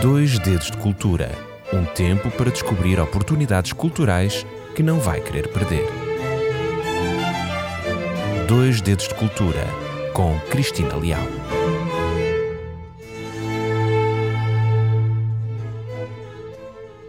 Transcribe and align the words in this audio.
Dois 0.00 0.38
Dedos 0.38 0.70
de 0.70 0.76
Cultura 0.76 1.50
um 1.72 1.84
tempo 1.84 2.30
para 2.30 2.50
descobrir 2.50 2.98
oportunidades 2.98 3.72
culturais 3.72 4.44
que 4.74 4.82
não 4.82 4.98
vai 4.98 5.20
querer 5.20 5.48
perder. 5.48 5.86
Dois 8.48 8.80
Dedos 8.80 9.08
de 9.08 9.14
Cultura 9.14 9.66
com 10.12 10.38
Cristina 10.50 10.96
Leal. 10.96 11.22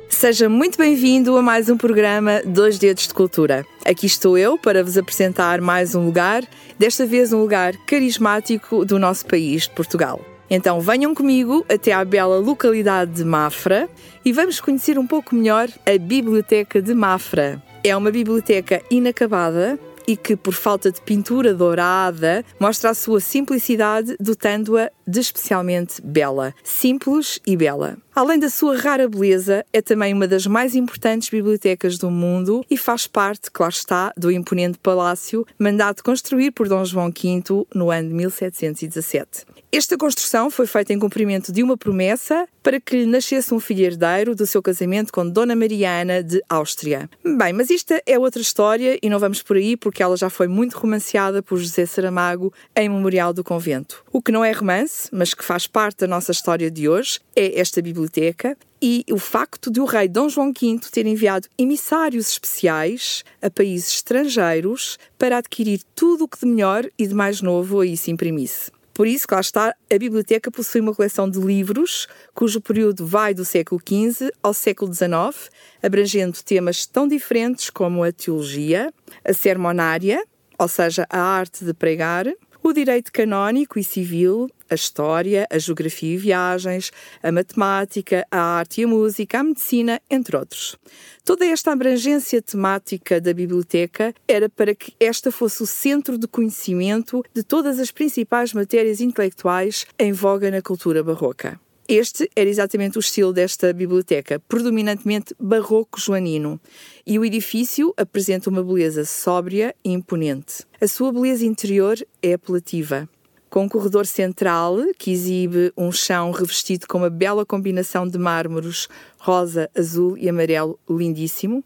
Seja 0.08 0.48
muito 0.48 0.78
bem-vindo 0.78 1.36
a 1.36 1.42
mais 1.42 1.68
um 1.68 1.78
programa 1.78 2.44
Dois 2.46 2.78
Dedos 2.78 3.08
de 3.08 3.14
Cultura. 3.14 3.66
Aqui 3.84 4.06
estou 4.06 4.38
eu 4.38 4.56
para 4.56 4.84
vos 4.84 4.96
apresentar 4.96 5.60
mais 5.60 5.96
um 5.96 6.06
lugar, 6.06 6.44
desta 6.78 7.08
vez 7.08 7.34
um 7.34 7.40
lugar 7.40 7.76
carismático 7.88 8.86
do 8.86 9.00
nosso 9.00 9.26
país, 9.26 9.66
Portugal. 9.66 10.30
Então 10.54 10.82
venham 10.82 11.16
comigo 11.16 11.66
até 11.70 11.94
à 11.94 12.04
bela 12.04 12.38
localidade 12.38 13.12
de 13.12 13.24
Mafra 13.24 13.90
e 14.26 14.34
vamos 14.34 14.59
conhecer 14.59 15.00
um 15.00 15.08
pouco 15.08 15.34
melhor 15.34 15.70
a 15.86 15.98
Biblioteca 15.98 16.82
de 16.82 16.94
Mafra. 16.94 17.64
É 17.82 17.96
uma 17.96 18.12
biblioteca 18.12 18.82
inacabada 18.92 19.80
e 20.06 20.18
que, 20.18 20.36
por 20.36 20.54
falta 20.54 20.92
de 20.92 21.00
pintura 21.00 21.54
dourada, 21.54 22.44
mostra 22.59 22.90
a 22.90 22.94
sua 22.94 23.22
simplicidade, 23.22 24.18
dotando-a 24.20 24.92
de 25.08 25.20
especialmente 25.22 26.02
bela. 26.02 26.54
Simples 26.66 27.40
e 27.48 27.56
bela. 27.56 27.98
Além 28.14 28.38
da 28.38 28.50
sua 28.50 28.76
rara 28.76 29.08
beleza, 29.08 29.66
é 29.72 29.81
também 29.81 30.14
uma 30.14 30.28
das 30.28 30.45
mais 30.45 30.76
importantes 30.76 31.30
bibliotecas 31.30 31.98
do 31.98 32.12
mundo 32.12 32.66
e 32.70 32.76
faz 32.76 33.08
parte, 33.08 33.50
claro 33.50 33.72
está, 33.72 34.12
do 34.18 34.30
imponente 34.30 34.78
palácio 34.80 35.48
mandado 35.58 36.04
construir 36.04 36.52
por 36.52 36.68
Dom 36.68 36.84
João 36.84 37.09
V 37.09 37.66
no 37.73 37.90
ano 37.90 38.09
de 38.09 38.16
1717. 38.16 39.45
Esta 39.73 39.98
construção 39.98 40.52
foi 40.52 40.67
feita 40.67 40.91
em 40.91 40.99
cumprimento 40.99 41.49
de 41.49 41.63
uma 41.63 41.77
promessa 41.77 42.45
para 42.61 42.77
que 42.77 42.98
lhe 42.98 43.05
nascesse 43.05 43.53
um 43.53 43.59
filho 43.59 43.85
herdeiro 43.85 44.35
do 44.35 44.45
seu 44.45 44.61
casamento 44.61 45.13
com 45.13 45.25
Dona 45.25 45.55
Mariana 45.55 46.22
de 46.22 46.44
Áustria. 46.50 47.09
Bem, 47.23 47.53
mas 47.53 47.69
isto 47.69 47.94
é 48.05 48.19
outra 48.19 48.41
história 48.41 49.00
e 49.02 49.09
não 49.09 49.17
vamos 49.17 49.41
por 49.41 49.55
aí 49.55 49.78
porque 49.78 50.03
ela 50.03 50.17
já 50.17 50.30
foi 50.30 50.50
muito 50.50 50.78
romanceada 50.78 51.41
por 51.41 51.58
José 51.58 51.86
Saramago 51.86 52.53
em 52.75 52.89
Memorial 52.89 53.31
do 53.31 53.45
Convento. 53.45 54.03
O 54.11 54.22
que 54.22 54.30
não 54.30 54.44
é 54.44 54.52
romance, 54.52 55.08
mas 55.09 55.33
que 55.33 55.45
faz 55.45 55.67
parte 55.67 56.00
da 56.00 56.08
nossa 56.08 56.33
história 56.33 56.69
de 56.69 56.89
hoje, 56.89 57.22
é 57.33 57.58
esta 57.58 57.81
biblioteca 57.81 58.58
e 58.81 59.06
o 59.09 59.17
facto 59.17 59.72
de 59.72 59.80
o 59.80 59.85
rei 59.85 60.09
Dom 60.09 60.28
João 60.28 60.52
V 60.52 60.81
ter 60.91 61.06
enviado 61.06 61.47
emissários 61.58 62.30
especiais 62.30 63.23
a 63.41 63.50
países 63.50 63.95
estrangeiros 63.95 65.00
para 65.17 65.38
adquirir 65.38 65.80
tudo 65.95 66.25
o 66.25 66.28
que 66.28 66.39
de 66.39 66.45
melhor 66.45 66.85
e 67.00 67.08
de 67.08 67.13
mais 67.13 67.41
novo 67.41 67.80
aí 67.80 67.95
se 67.95 68.11
imprimisse. 68.11 68.69
Por 69.02 69.07
isso, 69.07 69.25
lá 69.31 69.39
está, 69.39 69.75
a 69.91 69.97
biblioteca 69.97 70.52
possui 70.52 70.80
uma 70.80 70.94
coleção 70.94 71.27
de 71.27 71.39
livros 71.39 72.07
cujo 72.35 72.61
período 72.61 73.03
vai 73.03 73.33
do 73.33 73.44
século 73.44 73.81
XV 73.81 74.31
ao 74.44 74.53
século 74.53 74.94
XIX, 74.94 75.49
abrangendo 75.81 76.38
temas 76.44 76.85
tão 76.85 77.07
diferentes 77.07 77.72
como 77.72 78.03
a 78.03 78.11
teologia, 78.11 78.94
a 79.25 79.33
sermonária, 79.33 80.23
ou 80.55 80.67
seja, 80.67 81.07
a 81.09 81.19
arte 81.19 81.66
de 81.66 81.73
pregar, 81.73 82.27
o 82.64 82.73
direito 82.73 83.12
canónico 83.12 83.80
e 83.80 83.84
civil, 83.84 84.50
a 84.70 84.76
história, 84.76 85.48
a 85.50 85.58
geografia 85.58 86.14
e 86.14 86.17
viagens, 86.17 86.92
a 87.22 87.31
matemática, 87.31 88.26
a 88.30 88.40
arte 88.40 88.81
e 88.81 88.84
a 88.84 88.88
música, 88.88 89.40
a 89.40 89.44
medicina, 89.44 90.02
entre 90.09 90.38
outros. 90.38 90.78
Toda 91.26 91.45
esta 91.45 91.72
abrangência 91.72 92.42
temática 92.42 93.20
da 93.20 93.34
biblioteca 93.34 94.14
era 94.28 94.48
para 94.50 94.76
que 94.76 94.94
esta 95.00 95.31
fosse 95.31 95.64
o 95.64 95.68
centro 95.68 96.18
de 96.18 96.28
conhecimento 96.28 97.23
de 97.34 97.44
todas 97.44 97.80
as 97.80 97.92
principais 97.92 98.53
matérias 98.53 99.02
intelectuais 99.02 99.86
em 99.98 100.12
voga 100.12 100.52
na 100.52 100.62
cultura 100.62 101.03
barroca. 101.03 101.59
Este 101.94 102.31
era 102.38 102.50
exatamente 102.50 102.97
o 102.97 103.02
estilo 103.02 103.34
desta 103.34 103.73
biblioteca, 103.73 104.39
predominantemente 104.47 105.36
barroco 105.38 106.00
joanino, 106.00 106.58
e 107.06 107.20
o 107.20 107.25
edifício 107.25 107.94
apresenta 107.97 108.50
uma 108.50 108.64
beleza 108.64 109.03
sóbria 109.03 109.75
e 109.84 109.91
imponente. 109.91 110.63
A 110.79 110.88
sua 110.88 111.12
beleza 111.12 111.46
interior 111.46 111.97
é 112.24 112.31
apelativa 112.31 113.09
com 113.50 113.66
um 113.66 113.68
corredor 113.68 114.06
central 114.06 114.78
que 114.97 115.12
exibe 115.12 115.74
um 115.75 115.91
chão 115.91 116.31
revestido 116.31 116.88
com 116.88 117.00
uma 117.00 117.09
bela 117.09 117.46
combinação 117.46 118.08
de 118.08 118.18
mármores 118.18 118.88
rosa, 119.18 119.69
azul 119.75 120.18
e 120.18 120.29
amarelo 120.29 120.79
lindíssimo. 120.90 121.62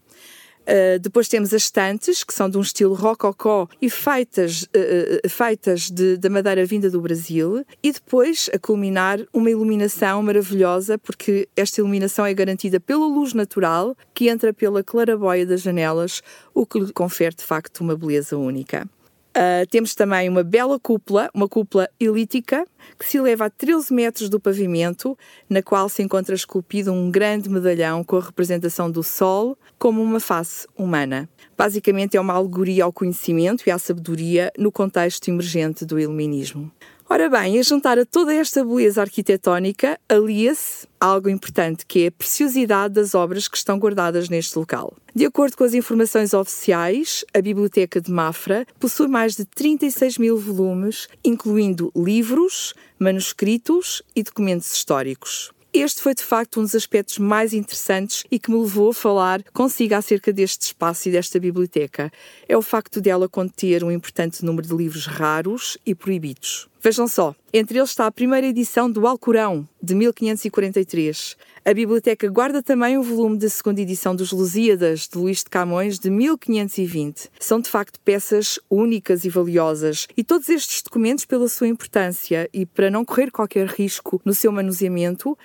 Uh, 0.66 1.00
depois 1.00 1.28
temos 1.28 1.54
as 1.54 1.64
estantes, 1.64 2.24
que 2.24 2.34
são 2.34 2.50
de 2.50 2.58
um 2.58 2.62
estilo 2.62 2.94
rococó 2.94 3.68
e 3.82 3.90
feitas, 3.90 4.64
uh, 4.64 5.30
feitas 5.30 5.92
de, 5.92 6.18
de 6.18 6.30
madeira 6.30 6.66
vinda 6.66 6.90
do 6.90 7.00
Brasil. 7.00 7.64
E 7.84 7.92
depois, 7.92 8.50
a 8.54 8.58
culminar, 8.58 9.20
uma 9.32 9.50
iluminação 9.50 10.24
maravilhosa, 10.24 10.98
porque 10.98 11.48
esta 11.56 11.82
iluminação 11.82 12.26
é 12.26 12.34
garantida 12.34 12.80
pela 12.80 13.06
luz 13.06 13.34
natural 13.34 13.96
que 14.14 14.28
entra 14.28 14.54
pela 14.54 14.84
clarabóia 14.84 15.46
das 15.46 15.62
janelas, 15.62 16.22
o 16.54 16.66
que 16.66 16.80
lhe 16.80 16.92
confere 16.92 17.36
de 17.36 17.44
facto 17.44 17.82
uma 17.82 17.96
beleza 17.96 18.38
única. 18.38 18.88
Uh, 19.36 19.68
temos 19.70 19.94
também 19.94 20.30
uma 20.30 20.46
bela 20.46 20.80
cúpula, 20.80 21.30
uma 21.34 21.50
cúpula 21.50 21.90
elítica, 22.00 22.66
que 22.98 23.06
se 23.06 23.18
eleva 23.18 23.48
a 23.48 23.50
13 23.50 23.94
metros 23.94 24.30
do 24.30 24.40
pavimento, 24.40 25.18
na 25.50 25.62
qual 25.62 25.90
se 25.90 26.02
encontra 26.02 26.34
esculpido 26.34 26.94
um 26.94 27.12
grande 27.12 27.50
medalhão 27.50 28.02
com 28.02 28.16
a 28.16 28.22
representação 28.22 28.90
do 28.90 29.04
Sol 29.04 29.58
como 29.78 30.02
uma 30.02 30.22
face 30.22 30.66
humana. 30.78 31.28
Basicamente 31.58 32.16
é 32.16 32.22
uma 32.22 32.34
alegoria 32.34 32.86
ao 32.86 32.94
conhecimento 32.94 33.64
e 33.68 33.72
à 33.72 33.78
sabedoria 33.78 34.54
no 34.58 34.72
contexto 34.72 35.28
emergente 35.28 35.86
do 35.86 36.00
iluminismo. 36.00 36.72
Ora 37.08 37.30
bem, 37.30 37.60
a 37.60 37.62
juntar 37.62 38.00
a 38.00 38.06
toda 38.06 38.34
esta 38.34 38.66
beleza 38.66 39.00
arquitetónica, 39.00 40.00
alia-se 40.10 40.88
algo 41.00 41.30
importante, 41.30 41.86
que 41.86 42.06
é 42.06 42.08
a 42.08 42.12
preciosidade 42.12 42.96
das 42.96 43.14
obras 43.14 43.48
que 43.48 43.56
estão 43.56 43.78
guardadas 43.78 44.28
neste 44.28 44.58
local. 44.58 44.92
De 45.14 45.24
acordo 45.24 45.56
com 45.56 45.64
as 45.64 45.76
informações 45.76 46.34
oficiais, 46.34 47.24
a 47.32 47.40
Biblioteca 47.40 48.02
de 48.02 48.12
Mafra 48.12 48.66
possui 48.80 49.08
mais 49.08 49.36
de 49.36 49.46
36 49.46 50.18
mil 50.18 50.36
volumes, 50.36 51.08
incluindo 51.24 51.92
livros, 51.96 52.74
manuscritos 52.98 54.02
e 54.16 54.24
documentos 54.24 54.74
históricos. 54.74 55.52
Este 55.72 56.02
foi 56.02 56.16
de 56.16 56.24
facto 56.24 56.60
um 56.60 56.64
dos 56.64 56.74
aspectos 56.74 57.20
mais 57.20 57.54
interessantes 57.54 58.24
e 58.32 58.40
que 58.40 58.50
me 58.50 58.58
levou 58.58 58.90
a 58.90 58.94
falar 58.94 59.44
consigo 59.54 59.94
acerca 59.94 60.34
deste 60.34 60.68
espaço 60.68 61.08
e 61.08 61.12
desta 61.12 61.38
biblioteca. 61.38 62.10
É 62.48 62.58
o 62.58 62.62
facto 62.64 63.00
dela 63.00 63.30
conter 63.30 63.84
um 63.84 63.92
importante 63.92 64.44
número 64.44 64.68
de 64.68 64.74
livros 64.74 65.06
raros 65.06 65.78
e 65.86 65.94
proibidos. 65.94 66.68
Vejam 66.86 67.08
só, 67.08 67.34
entre 67.52 67.80
eles 67.80 67.90
está 67.90 68.06
a 68.06 68.12
primeira 68.12 68.46
edição 68.46 68.92
do 68.92 69.08
Alcorão, 69.08 69.68
de 69.82 69.96
1543. 69.96 71.36
A 71.66 71.74
biblioteca 71.74 72.30
guarda 72.30 72.62
também 72.62 72.96
o 72.96 73.02
volume 73.02 73.40
da 73.40 73.50
segunda 73.50 73.82
edição 73.82 74.16
dos 74.16 74.32
Lusíadas, 74.32 75.08
de 75.12 75.18
Luís 75.18 75.40
de 75.40 75.50
Camões, 75.50 75.98
de 75.98 76.12
1520. 76.12 77.32
São 77.40 77.60
de 77.60 77.72
facto 77.72 78.00
peças 78.02 78.60
únicas 78.70 79.26
e 79.26 79.30
valiosas, 79.30 80.08
e 80.16 80.24
todos 80.24 80.48
estes 80.48 80.84
documentos, 80.84 81.26
pela 81.26 81.50
sua 81.50 81.68
importância 81.68 82.48
e 82.54 82.68
para 82.68 82.92
não 82.92 83.04
correr 83.04 83.32
qualquer 83.32 83.66
risco 83.66 84.22
no 84.24 84.36
seu 84.36 84.52
manuseamento, 84.52 85.36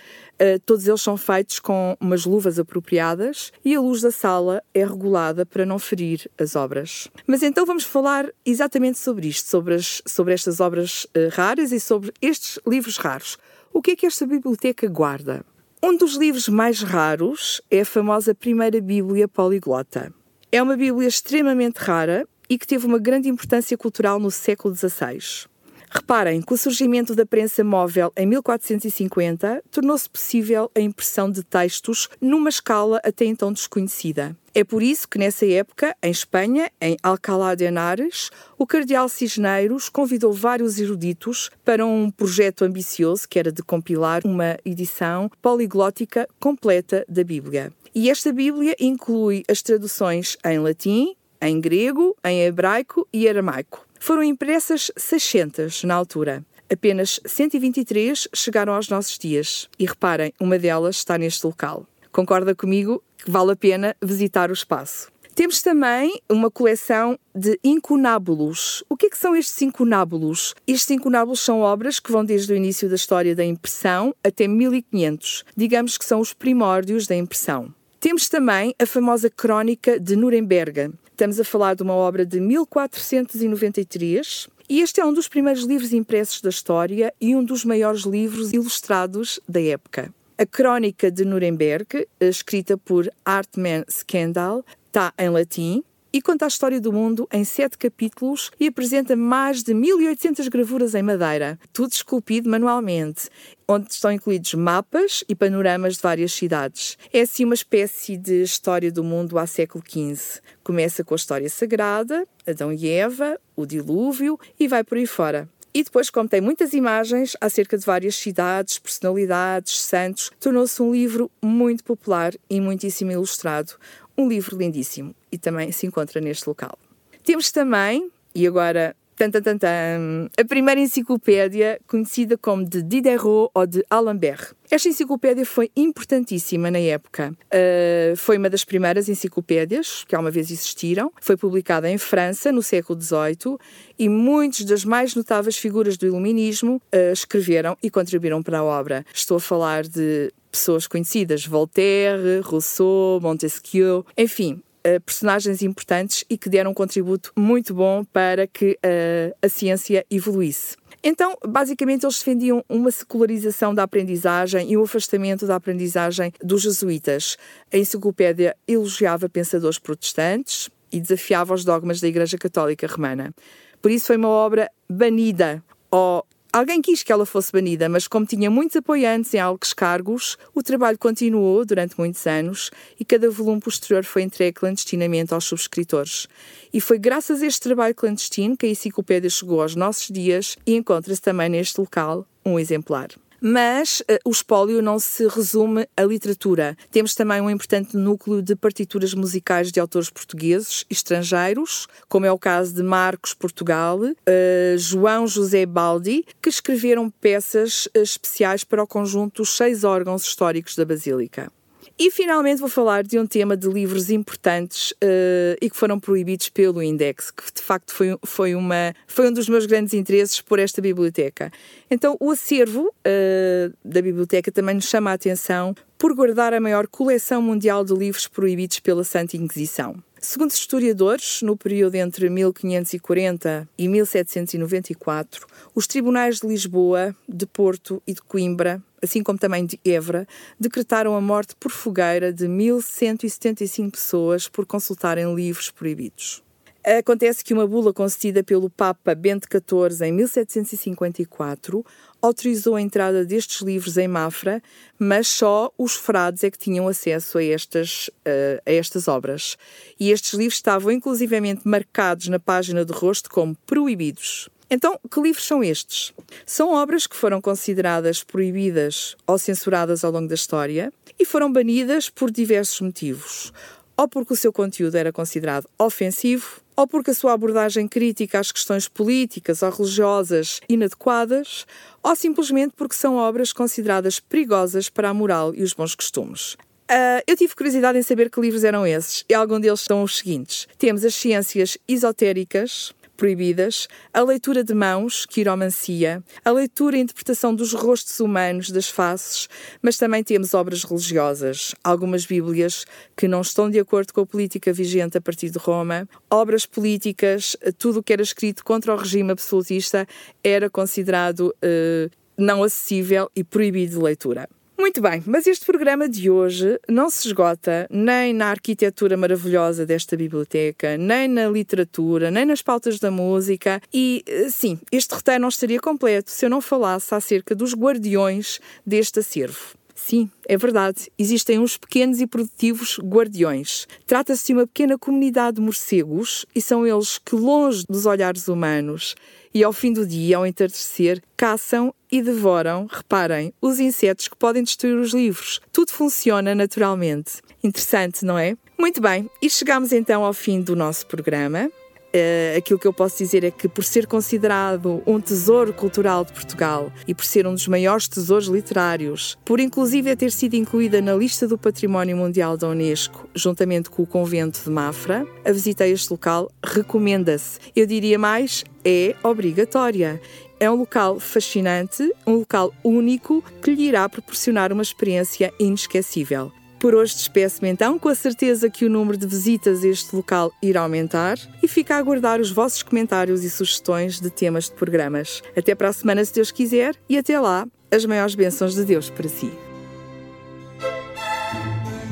todos 0.65 0.87
eles 0.87 1.01
são 1.01 1.17
feitos 1.17 1.59
com 1.59 1.97
umas 2.01 2.25
luvas 2.25 2.59
apropriadas 2.59 3.53
e 3.65 3.75
a 3.75 3.81
luz 3.81 4.01
da 4.01 4.11
sala 4.11 4.63
é 4.73 4.85
regulada 4.85 5.45
para 5.45 5.67
não 5.67 5.79
ferir 5.79 6.31
as 6.39 6.57
obras. 6.57 7.09
Mas 7.27 7.43
então 7.43 7.67
vamos 7.67 7.85
falar 7.85 8.31
exatamente 8.45 8.99
sobre 8.99 9.29
isto, 9.29 9.49
sobre, 9.49 9.75
as, 9.75 10.03
sobre 10.07 10.35
estas 10.35 10.61
obras 10.61 11.05
uh, 11.05 11.29
raras 11.33 11.73
e 11.73 11.81
sobre 11.81 12.13
estes 12.21 12.59
livros 12.67 12.97
raros. 12.97 13.39
O 13.73 13.81
que 13.81 13.93
é 13.93 13.97
que 13.97 14.07
esta 14.07 14.27
biblioteca 14.27 14.89
guarda? 14.89 15.45
Um 15.83 15.97
dos 15.97 16.17
livros 16.17 16.49
mais 16.49 16.83
raros 16.83 17.63
é 17.71 17.81
a 17.81 17.85
famosa 17.85 18.35
Primeira 18.35 18.81
Bíblia 18.81 19.27
Poliglota. 19.27 20.13
É 20.53 20.63
uma 20.63 20.77
Bíblia 20.77 21.09
extremamente 21.09 21.77
rara 21.79 22.27
e 22.49 22.59
que 22.59 22.67
teve 22.67 22.85
uma 22.85 22.99
grande 22.99 23.29
importância 23.29 23.79
cultural 23.79 24.19
no 24.19 24.31
século 24.31 24.75
XVI. 24.75 25.49
Reparem 25.93 26.41
que 26.41 26.55
o 26.55 26.57
surgimento 26.57 27.17
da 27.17 27.27
prensa 27.27 27.65
móvel 27.65 28.13
em 28.17 28.25
1450 28.25 29.61
tornou-se 29.73 30.09
possível 30.09 30.71
a 30.73 30.81
impressão 30.81 31.29
de 31.29 31.43
textos 31.43 32.09
numa 32.21 32.49
escala 32.49 33.01
até 33.05 33.25
então 33.25 33.53
desconhecida. 33.53 34.37
É 34.55 34.63
por 34.63 34.85
isso 34.85 35.09
que, 35.09 35.19
nessa 35.19 35.45
época, 35.47 35.97
em 36.01 36.13
Espanha, 36.13 36.71
em 36.81 36.97
Alcalá 37.03 37.57
de 37.57 37.65
Henares, 37.65 38.31
o 38.57 38.67
cardeal 38.67 39.09
Cisneiros 39.09 39.89
convidou 39.89 40.33
vários 40.33 40.79
eruditos 40.79 41.51
para 41.65 41.85
um 41.85 42.09
projeto 42.09 42.65
ambicioso 42.65 43.29
que 43.29 43.39
era 43.39 43.51
de 43.51 43.63
compilar 43.63 44.23
uma 44.25 44.57
edição 44.65 45.29
poliglótica 45.43 46.29
completa 46.39 47.05
da 47.09 47.25
Bíblia. 47.25 47.73
E 47.93 48.09
esta 48.09 48.33
Bíblia 48.33 48.77
inclui 48.79 49.43
as 49.49 49.63
traduções 49.63 50.37
em 50.45 50.61
latim, 50.61 51.17
em 51.41 51.61
grego, 51.61 52.17
em 52.25 52.43
hebraico 52.43 53.07
e 53.13 53.29
aramaico. 53.29 53.87
Foram 53.99 54.23
impressas 54.23 54.91
600 54.97 55.85
na 55.85 55.95
altura. 55.95 56.45
Apenas 56.73 57.21
123 57.27 58.29
chegaram 58.33 58.73
aos 58.73 58.89
nossos 58.89 59.19
dias. 59.19 59.69
E 59.79 59.85
reparem, 59.85 60.33
uma 60.41 60.59
delas 60.59 60.97
está 60.97 61.19
neste 61.19 61.45
local. 61.45 61.87
Concorda 62.13 62.55
comigo 62.55 63.03
que 63.19 63.31
vale 63.31 63.53
a 63.53 63.57
pena 63.57 63.97
visitar 64.03 64.51
o 64.51 64.55
espaço? 64.55 65.11
Temos 65.35 65.63
também 65.63 66.21
uma 66.29 66.51
coleção 66.51 67.19
de 67.35 67.59
incunábulos. 67.65 68.85
O 68.89 68.97
que, 68.97 69.07
é 69.07 69.11
que 69.11 69.17
são 69.17 69.35
estes 69.35 69.63
incunábulos? 69.63 70.55
Estes 70.67 70.91
incunábulos 70.91 71.41
são 71.41 71.61
obras 71.61 71.99
que 71.99 72.13
vão 72.13 72.25
desde 72.25 72.53
o 72.53 72.57
início 72.57 72.89
da 72.89 72.97
história 72.97 73.35
da 73.35 73.45
impressão 73.45 74.15
até 74.23 74.47
1500. 74.47 75.45
Digamos 75.57 75.97
que 75.97 76.05
são 76.05 76.21
os 76.21 76.33
primórdios 76.33 77.07
da 77.07 77.17
impressão. 77.17 77.73
Temos 77.99 78.29
também 78.29 78.75
a 78.79 78.87
famosa 78.87 79.31
Crónica 79.31 79.99
de 79.99 80.17
Nuremberg. 80.17 80.93
Estamos 81.21 81.39
a 81.39 81.45
falar 81.45 81.75
de 81.75 81.83
uma 81.83 81.93
obra 81.93 82.25
de 82.25 82.41
1493 82.41 84.49
e 84.71 84.81
este 84.81 85.03
é 85.03 85.05
um 85.05 85.13
dos 85.13 85.29
primeiros 85.29 85.65
livros 85.65 85.93
impressos 85.93 86.41
da 86.41 86.49
história 86.49 87.13
e 87.21 87.37
um 87.37 87.45
dos 87.45 87.63
maiores 87.63 88.05
livros 88.05 88.55
ilustrados 88.55 89.39
da 89.47 89.61
época. 89.61 90.15
A 90.39 90.47
Crónica 90.47 91.11
de 91.11 91.27
Nuremberg, 91.27 92.09
escrita 92.19 92.79
por 92.79 93.13
Hartmann 93.23 93.85
Skandal, 93.87 94.65
está 94.87 95.13
em 95.19 95.29
latim 95.29 95.85
e 96.13 96.21
conta 96.21 96.45
a 96.45 96.49
história 96.49 96.81
do 96.81 96.93
mundo 96.93 97.29
em 97.33 97.45
sete 97.45 97.79
capítulos 97.79 98.51
e 98.59 98.67
apresenta 98.67 99.15
mais 99.15 99.63
de 99.63 99.73
1800 99.75 100.49
gravuras 100.49 100.95
em 100.95 101.03
madeira, 101.03 101.59
tudo 101.73 101.93
esculpido 101.93 102.49
manualmente, 102.49 103.29
onde 103.69 103.93
estão 103.93 104.11
incluídos 104.11 104.55
mapas 104.55 105.23
e 105.29 105.35
panoramas 105.35 105.97
de 105.97 106.03
várias 106.03 106.33
cidades. 106.33 106.99
É 107.13 107.21
assim 107.21 107.45
uma 107.45 107.55
espécie 107.55 108.17
de 108.17 108.43
história 108.43 108.91
do 108.91 109.05
mundo 109.05 109.39
há 109.39 109.47
século 109.47 109.85
XV. 109.87 110.41
Começa 110.65 111.05
com 111.05 111.15
a 111.15 111.17
história 111.17 111.49
sagrada, 111.49 112.27
Adão 112.47 112.73
e 112.73 112.89
Eva, 112.89 113.39
o 113.55 113.65
dilúvio 113.65 114.39
e 114.59 114.67
vai 114.67 114.83
por 114.83 114.99
aí 114.99 115.07
fora. 115.07 115.49
E 115.73 115.85
depois, 115.85 116.11
como 116.11 116.29
tem 116.29 116.41
muitas 116.41 116.73
imagens 116.73 117.37
acerca 117.41 117.79
de 117.79 117.87
várias 117.87 118.17
cidades, 118.17 118.81
personalidades, 118.81 119.81
santos, 119.81 120.33
tornou-se 120.41 120.83
um 120.83 120.93
livro 120.93 121.31
muito 121.41 121.85
popular 121.85 122.35
e 122.49 122.61
muitíssimo 122.61 123.13
ilustrado, 123.13 123.75
um 124.21 124.29
livro 124.29 124.57
lindíssimo 124.57 125.15
e 125.33 125.39
também 125.39 125.73
se 125.73 125.87
encontra 125.87 126.21
neste 126.21 126.47
local. 126.49 126.79
Temos 127.25 127.51
também, 127.51 128.11
e 128.35 128.47
agora 128.47 128.95
Tan, 129.21 129.31
tan, 129.31 129.43
tan, 129.43 129.59
tan. 129.59 130.31
A 130.39 130.45
primeira 130.47 130.81
enciclopédia, 130.81 131.79
conhecida 131.87 132.39
como 132.39 132.65
de 132.65 132.83
Diderot 132.83 133.51
ou 133.53 133.67
de 133.67 133.85
Alembert. 133.91 134.55
Esta 134.71 134.89
enciclopédia 134.89 135.45
foi 135.45 135.71
importantíssima 135.77 136.71
na 136.71 136.79
época. 136.79 137.37
Uh, 137.53 138.17
foi 138.17 138.39
uma 138.39 138.49
das 138.49 138.65
primeiras 138.65 139.11
enciclopédias 139.11 140.07
que 140.09 140.15
alguma 140.15 140.31
vez 140.31 140.51
existiram. 140.51 141.13
Foi 141.21 141.37
publicada 141.37 141.91
em 141.91 141.99
França 141.99 142.51
no 142.51 142.63
século 142.63 142.99
XVIII 142.99 143.59
e 143.99 144.09
muitas 144.09 144.65
das 144.65 144.87
mais 144.87 145.15
notáveis 145.15 145.59
figuras 145.59 145.99
do 145.99 146.07
Iluminismo 146.07 146.77
uh, 146.77 147.13
escreveram 147.13 147.77
e 147.83 147.91
contribuíram 147.91 148.43
para 148.43 148.61
a 148.61 148.65
obra. 148.65 149.05
Estou 149.13 149.37
a 149.37 149.41
falar 149.41 149.83
de 149.83 150.33
pessoas 150.51 150.87
conhecidas, 150.87 151.47
Voltaire, 151.47 152.41
Rousseau, 152.43 153.21
Montesquieu, 153.21 154.05
enfim, 154.17 154.63
Uh, 154.81 154.99
personagens 155.03 155.61
importantes 155.61 156.25
e 156.31 156.39
que 156.39 156.49
deram 156.49 156.71
um 156.71 156.75
contributo 156.75 157.31
muito 157.37 157.75
bom 157.75 158.03
para 158.03 158.47
que 158.47 158.79
uh, 158.83 159.37
a 159.43 159.47
ciência 159.47 160.07
evoluísse. 160.11 160.75
Então, 161.03 161.37
basicamente, 161.47 162.05
eles 162.05 162.19
defendiam 162.19 162.65
uma 162.67 162.91
secularização 162.91 163.75
da 163.75 163.83
aprendizagem 163.83 164.71
e 164.71 164.79
o 164.79 164.81
um 164.81 164.85
afastamento 164.85 165.47
da 165.47 165.57
aprendizagem 165.57 166.33
dos 166.43 166.63
jesuítas. 166.63 167.37
A 167.73 167.77
enciclopédia 167.77 168.57
elogiava 168.67 169.29
pensadores 169.29 169.79
protestantes 169.79 170.71
e 170.93 171.01
desafiava 171.01 171.53
os 171.55 171.65
dogmas 171.65 172.01
da 172.01 172.09
Igreja 172.09 172.37
Católica 172.37 172.87
Romana. 172.87 173.35
Por 173.81 173.91
isso, 173.91 174.07
foi 174.07 174.17
uma 174.17 174.29
obra 174.29 174.71
banida 174.89 175.63
ou 175.91 176.25
Alguém 176.53 176.83
quis 176.83 177.05
que 177.05 177.13
ela 177.13 177.25
fosse 177.25 177.53
banida, 177.53 177.89
mas 177.89 178.09
como 178.09 178.27
tinha 178.27 178.51
muitos 178.51 178.75
apoiantes 178.75 179.33
em 179.35 179.39
altos 179.39 179.73
cargos, 179.73 180.37
o 180.53 180.65
trabalho 180.65 180.99
continuou 180.99 181.65
durante 181.65 181.97
muitos 181.97 182.27
anos 182.27 182.73
e 182.99 183.05
cada 183.05 183.31
volume 183.31 183.61
posterior 183.61 184.03
foi 184.03 184.23
entregue 184.23 184.55
clandestinamente 184.55 185.33
aos 185.33 185.45
subscritores. 185.45 186.27
E 186.73 186.81
foi 186.81 186.99
graças 186.99 187.41
a 187.41 187.47
este 187.47 187.61
trabalho 187.61 187.95
clandestino 187.95 188.57
que 188.57 188.67
a 188.67 188.69
enciclopédia 188.69 189.31
chegou 189.31 189.63
aos 189.63 189.77
nossos 189.77 190.09
dias 190.09 190.57
e 190.67 190.75
encontra-se 190.75 191.23
também 191.23 191.49
neste 191.49 191.81
local 191.81 192.27
um 192.45 192.59
exemplar. 192.59 193.11
Mas 193.41 194.01
uh, 194.01 194.19
o 194.25 194.31
espólio 194.31 194.83
não 194.83 194.99
se 194.99 195.27
resume 195.27 195.87
à 195.97 196.03
literatura. 196.03 196.77
Temos 196.91 197.15
também 197.15 197.41
um 197.41 197.51
importante 197.51 197.97
núcleo 197.97 198.43
de 198.43 198.55
partituras 198.55 199.15
musicais 199.15 199.73
de 199.73 199.81
autores 199.81 200.11
portugueses 200.11 200.85
e 200.91 200.93
estrangeiros, 200.93 201.87
como 202.09 202.27
é 202.27 202.33
o 202.33 202.39
caso 202.39 202.75
de 202.75 202.83
Marcos 202.83 203.35
Portugal, 203.35 203.99
uh, 204.01 204.79
João 204.79 205.27
José 205.27 205.65
Baldi, 205.65 206.25
que 206.43 206.49
escreveram 206.49 207.11
peças 207.11 207.87
uh, 207.87 208.01
especiais 208.01 208.65
para 208.65 208.83
o 208.83 208.87
conjunto 208.87 209.45
seis 209.45 209.85
órgãos 209.85 210.25
históricos 210.25 210.77
da 210.77 210.85
Basílica. 210.85 211.51
E 211.99 212.11
finalmente 212.11 212.61
vou 212.61 212.69
falar 212.69 213.03
de 213.03 213.19
um 213.19 213.27
tema 213.27 213.57
de 213.57 213.69
livros 213.69 214.11
importantes 214.11 214.93
uh, 214.93 215.57
e 215.61 215.69
que 215.69 215.77
foram 215.77 216.01
proibidos 216.01 216.49
pelo 216.49 216.83
Index, 216.83 217.31
que 217.31 217.43
de 217.55 217.63
facto 217.63 217.93
foi, 217.93 218.17
foi, 218.25 218.55
uma, 218.55 218.95
foi 219.07 219.29
um 219.29 219.33
dos 219.33 219.49
meus 219.49 219.67
grandes 219.67 219.95
interesses 219.95 220.41
por 220.41 220.59
esta 220.59 220.81
biblioteca. 220.81 221.53
Então, 221.91 222.17
o 222.19 222.31
acervo 222.31 222.89
uh, 222.89 223.75
da 223.85 224.01
biblioteca 224.01 224.51
também 224.51 224.75
nos 224.75 224.87
chama 224.87 225.11
a 225.11 225.15
atenção 225.15 225.75
por 225.99 226.15
guardar 226.15 226.55
a 226.55 226.61
maior 226.61 226.87
coleção 226.87 227.43
mundial 227.43 227.85
de 227.85 227.93
livros 227.93 228.27
proibidos 228.27 228.81
pela 228.81 229.05
Santa 229.05 229.37
Inquisição. 229.37 230.03
Segundo 230.19 230.51
historiadores, 230.51 231.41
no 231.41 231.57
período 231.57 231.95
entre 231.95 232.29
1540 232.29 233.67
e 233.79 233.89
1794, 233.89 235.47
os 235.75 235.87
tribunais 235.87 236.41
de 236.41 236.47
Lisboa, 236.47 237.17
de 237.27 237.47
Porto 237.47 238.03
e 238.07 238.13
de 238.13 238.21
Coimbra, 238.21 238.83
assim 239.03 239.23
como 239.23 239.39
também 239.39 239.67
de 239.67 239.79
Évora, 239.85 240.27
decretaram 240.59 241.15
a 241.15 241.21
morte 241.21 241.55
por 241.59 241.71
fogueira 241.71 242.33
de 242.33 242.47
1175 242.49 243.93
pessoas 243.93 244.49
por 244.49 244.67
consultarem 244.67 245.35
livros 245.35 245.71
proibidos. 245.71 246.43
Acontece 246.83 247.45
que 247.45 247.53
uma 247.53 247.67
bula 247.67 247.93
concedida 247.93 248.43
pelo 248.43 248.71
Papa 248.71 249.15
Bento 249.15 249.47
XIV 249.47 250.07
em 250.07 250.13
1754 250.13 251.85
autorizou 252.23 252.75
a 252.75 252.81
entrada 252.81 253.23
destes 253.23 253.61
livros 253.61 253.99
em 253.99 254.09
Mafra, 254.09 254.63
mas 254.99 255.29
só 255.29 255.71
os 255.77 255.95
frades 255.95 256.43
é 256.43 256.51
que 256.51 256.59
tinham 256.59 256.89
acesso 256.89 257.37
a 257.37 257.45
estas, 257.45 258.09
uh, 258.09 258.63
a 258.65 258.73
estas 258.73 259.09
obras. 259.09 259.59
E 259.99 260.11
estes 260.11 260.33
livros 260.33 260.57
estavam 260.57 260.91
inclusivamente 260.91 261.69
marcados 261.69 262.29
na 262.29 262.39
página 262.39 262.83
de 262.83 262.93
rosto 262.95 263.29
como 263.29 263.55
proibidos. 263.67 264.49
Então, 264.71 264.99
que 265.11 265.21
livros 265.21 265.45
são 265.45 265.65
estes? 265.65 266.13
São 266.47 266.71
obras 266.71 267.07
que 267.07 267.17
foram 267.17 267.41
consideradas 267.41 268.23
proibidas 268.23 269.17
ou 269.27 269.37
censuradas 269.37 270.05
ao 270.05 270.13
longo 270.13 270.29
da 270.29 270.35
história 270.37 270.93
e 271.19 271.25
foram 271.25 271.53
banidas 271.53 272.09
por 272.09 272.31
diversos 272.31 272.81
motivos. 272.81 273.53
Ou 273.97 274.09
porque 274.09 274.33
o 274.33 274.37
seu 274.37 274.53
conteúdo 274.53 274.95
era 274.95 275.13
considerado 275.13 275.69
ofensivo, 275.77 276.61
ou 276.77 276.87
porque 276.87 277.11
a 277.11 277.15
sua 277.15 277.33
abordagem 277.33 277.89
crítica 277.89 278.39
às 278.39 278.53
questões 278.53 278.89
políticas 278.89 279.61
ou 279.63 279.71
religiosas 279.71 280.61
inadequadas, 280.69 281.67
ou 282.03 282.15
simplesmente 282.15 282.73
porque 282.77 282.95
são 282.95 283.17
obras 283.17 283.53
consideradas 283.53 284.21
perigosas 284.21 284.89
para 284.89 285.11
a 285.11 285.15
moral 285.15 285.53
e 285.55 285.63
os 285.63 285.75
bons 285.75 285.97
costumes. 285.97 286.57
Uh, 286.91 287.23
eu 287.27 287.37
tive 287.37 287.55
curiosidade 287.55 287.99
em 287.99 288.03
saber 288.03 288.31
que 288.31 288.41
livros 288.41 288.65
eram 288.65 288.87
esses, 288.87 289.25
e 289.29 289.35
alguns 289.35 289.61
deles 289.61 289.81
são 289.81 290.03
os 290.03 290.19
seguintes: 290.19 290.67
temos 290.79 291.05
as 291.05 291.15
ciências 291.15 291.77
esotéricas, 291.87 292.95
proibidas, 293.21 293.87
a 294.15 294.23
leitura 294.23 294.65
de 294.65 294.73
mãos, 294.73 295.27
quiromancia, 295.27 296.25
a 296.43 296.51
leitura 296.51 296.97
e 296.97 297.01
interpretação 297.01 297.55
dos 297.55 297.75
rostos 297.75 298.19
humanos, 298.19 298.71
das 298.71 298.89
faces, 298.89 299.47
mas 299.83 299.99
também 299.99 300.25
temos 300.25 300.55
obras 300.55 300.85
religiosas, 300.85 301.75
algumas 301.85 302.25
bíblias 302.25 302.87
que 303.15 303.29
não 303.29 303.43
estão 303.43 303.69
de 303.69 303.79
acordo 303.79 304.15
com 304.15 304.23
a 304.23 304.27
política 304.27 304.73
vigente 304.73 305.19
a 305.19 305.21
partir 305.21 305.51
de 305.51 305.59
Roma, 305.59 306.09
obras 306.31 306.65
políticas, 306.65 307.55
tudo 307.77 307.99
o 307.99 308.03
que 308.03 308.15
era 308.15 308.23
escrito 308.23 308.65
contra 308.65 308.95
o 308.95 308.97
regime 308.97 309.33
absolutista 309.33 310.09
era 310.43 310.71
considerado 310.71 311.55
uh, 311.63 312.11
não 312.39 312.63
acessível 312.63 313.31
e 313.37 313.45
proibido 313.45 313.99
de 313.99 314.03
leitura. 314.03 314.49
Muito 314.81 315.03
bem, 315.03 315.23
mas 315.27 315.47
este 315.47 315.67
programa 315.67 316.09
de 316.09 316.31
hoje 316.31 316.81
não 316.89 317.11
se 317.11 317.29
esgota 317.29 317.87
nem 317.91 318.33
na 318.33 318.47
arquitetura 318.47 319.15
maravilhosa 319.15 319.85
desta 319.85 320.17
biblioteca, 320.17 320.97
nem 320.97 321.29
na 321.29 321.49
literatura, 321.49 322.31
nem 322.31 322.47
nas 322.47 322.63
pautas 322.63 322.99
da 322.99 323.11
música. 323.11 323.79
E 323.93 324.25
eh, 324.27 324.49
sim, 324.49 324.81
este 324.91 325.15
roteiro 325.15 325.43
não 325.43 325.51
estaria 325.51 325.79
completo 325.79 326.31
se 326.31 326.47
eu 326.47 326.51
não 326.51 326.63
falasse 326.63 327.15
acerca 327.15 327.55
dos 327.55 327.75
guardiões 327.75 328.59
deste 328.85 329.19
acervo. 329.19 329.77
Sim, 329.95 330.31
é 330.49 330.57
verdade. 330.57 331.11
Existem 331.19 331.59
uns 331.59 331.77
pequenos 331.77 332.19
e 332.19 332.27
produtivos 332.27 332.99
guardiões. 333.01 333.87
Trata-se 334.07 334.47
de 334.47 334.55
uma 334.55 334.67
pequena 334.67 334.99
comunidade 334.99 335.57
de 335.57 335.63
morcegos 335.63 336.47
e 336.55 336.63
são 336.63 336.87
eles 336.87 337.19
que, 337.19 337.37
longe 337.37 337.85
dos 337.87 338.07
olhares 338.07 338.49
humanos, 338.49 339.15
e 339.53 339.63
ao 339.63 339.75
fim 339.75 339.93
do 339.93 340.07
dia, 340.07 340.39
ao 340.39 340.47
entardecer, 340.47 341.23
caçam 341.37 341.95
e 342.11 342.23
devoram, 342.23 342.87
reparem, 342.91 343.53
os 343.61 343.79
insetos 343.79 344.29
que 344.29 344.37
podem 344.37 344.63
destruir 344.63 344.97
os 344.97 345.13
livros. 345.13 345.61
Tudo 345.73 345.93
funciona 345.93 346.55
naturalmente. 346.55 347.41
Interessante, 347.63 348.25
não 348.25 348.39
é? 348.39 348.57
Muito 348.79 349.01
bem, 349.01 349.29
e 349.43 349.51
chegamos 349.51 349.93
então 349.93 350.25
ao 350.25 350.33
fim 350.33 350.61
do 350.61 350.75
nosso 350.75 351.07
programa. 351.07 351.71
Uh, 352.13 352.59
aquilo 352.59 352.79
que 352.79 352.87
eu 352.87 352.93
posso 352.93 353.19
dizer 353.19 353.45
é 353.45 353.51
que, 353.51 353.69
por 353.69 353.85
ser 353.85 354.07
considerado 354.07 355.01
um 355.07 355.21
tesouro 355.21 355.73
cultural 355.73 356.25
de 356.25 356.33
Portugal 356.33 356.93
e 357.07 357.15
por 357.15 357.25
ser 357.25 357.47
um 357.47 357.55
dos 357.55 357.69
maiores 357.69 358.09
tesouros 358.09 358.49
literários, 358.49 359.39
por 359.45 359.61
inclusive 359.61 360.15
ter 360.17 360.33
sido 360.33 360.55
incluída 360.55 361.01
na 361.01 361.15
lista 361.15 361.47
do 361.47 361.57
Património 361.57 362.17
Mundial 362.17 362.57
da 362.57 362.69
Unesco, 362.69 363.29
juntamente 363.35 363.91
com 363.91 364.03
o 364.03 364.07
Convento 364.07 364.61
de 364.65 364.71
Mafra, 364.71 365.25
a 365.45 365.53
visita 365.53 365.85
a 365.85 365.89
este 365.89 366.11
local 366.11 366.51
recomenda-se. 366.65 367.59
Eu 367.77 367.87
diria 367.87 368.19
mais, 368.19 368.65
é 368.85 369.15
obrigatória. 369.23 370.21
É 370.59 370.71
um 370.71 370.75
local 370.75 371.19
fascinante, 371.19 372.13
um 372.27 372.35
local 372.35 372.75
único 372.85 373.43
que 373.63 373.71
lhe 373.75 373.85
irá 373.85 374.07
proporcionar 374.09 374.73
uma 374.73 374.83
experiência 374.83 375.53
inesquecível. 375.59 376.53
Por 376.81 376.95
hoje 376.95 377.15
despeço-me 377.15 377.69
então 377.69 377.99
com 377.99 378.09
a 378.09 378.15
certeza 378.15 378.69
que 378.69 378.85
o 378.85 378.91
número 378.91 379.17
de 379.17 379.27
visitas 379.27 379.85
a 379.85 379.89
este 379.89 380.17
local 380.17 380.51
irá 380.63 380.81
aumentar 380.81 381.39
e 381.63 381.69
fica 381.69 381.95
a 381.95 381.99
aguardar 381.99 382.41
os 382.41 382.51
vossos 382.51 382.83
comentários 382.83 383.45
e 383.45 383.51
sugestões 383.51 384.19
de 384.19 384.31
temas 384.31 384.65
de 384.65 384.73
programas. 384.73 385.43
Até 385.57 385.75
para 385.75 385.91
a 385.91 385.93
semana, 385.93 386.25
se 386.25 386.35
Deus 386.35 386.51
quiser, 386.51 386.97
e 387.09 387.17
até 387.19 387.39
lá, 387.39 387.67
as 387.91 388.05
maiores 388.05 388.35
bênçãos 388.35 388.75
de 388.75 388.85
Deus 388.85 389.11
para 389.11 389.29
si. 389.29 389.53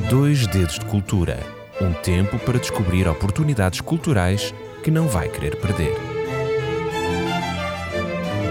Dois 0.09 0.47
Dedos 0.47 0.79
de 0.79 0.85
Cultura 0.85 1.59
um 1.81 1.93
tempo 1.93 2.39
para 2.41 2.59
descobrir 2.59 3.07
oportunidades 3.07 3.81
culturais 3.81 4.53
que 4.83 4.91
não 4.91 5.07
vai 5.07 5.29
querer 5.29 5.57
perder. 5.57 5.95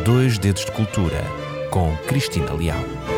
Dois 0.06 0.38
Dedos 0.38 0.66
de 0.66 0.72
Cultura 0.72 1.24
com 1.70 1.96
Cristina 2.08 2.54
Leal. 2.54 3.17